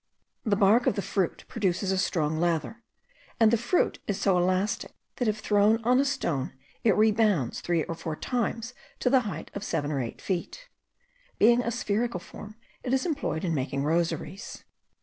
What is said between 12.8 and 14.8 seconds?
it is employed in making rosaries.